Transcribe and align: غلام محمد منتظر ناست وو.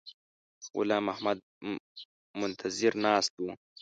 غلام 0.75 1.03
محمد 1.09 1.37
منتظر 2.39 2.93
ناست 3.05 3.31
وو. 3.37 3.51